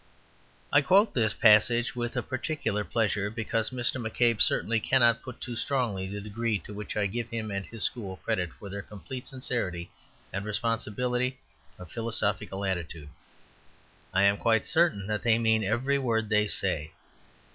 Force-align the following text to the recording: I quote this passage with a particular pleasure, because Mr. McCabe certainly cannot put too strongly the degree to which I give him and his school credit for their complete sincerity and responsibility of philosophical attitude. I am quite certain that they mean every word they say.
I 0.73 0.81
quote 0.81 1.13
this 1.13 1.35
passage 1.35 1.95
with 1.95 2.17
a 2.17 2.23
particular 2.23 2.83
pleasure, 2.83 3.29
because 3.29 3.69
Mr. 3.69 4.03
McCabe 4.03 4.41
certainly 4.41 4.79
cannot 4.79 5.21
put 5.21 5.39
too 5.39 5.55
strongly 5.55 6.07
the 6.07 6.19
degree 6.19 6.57
to 6.57 6.73
which 6.73 6.97
I 6.97 7.05
give 7.05 7.29
him 7.29 7.51
and 7.51 7.67
his 7.67 7.83
school 7.83 8.15
credit 8.17 8.51
for 8.51 8.67
their 8.67 8.81
complete 8.81 9.27
sincerity 9.27 9.91
and 10.33 10.43
responsibility 10.43 11.37
of 11.77 11.91
philosophical 11.91 12.65
attitude. 12.65 13.09
I 14.11 14.23
am 14.23 14.37
quite 14.37 14.65
certain 14.65 15.05
that 15.05 15.21
they 15.21 15.37
mean 15.37 15.63
every 15.63 15.99
word 15.99 16.29
they 16.29 16.47
say. 16.47 16.93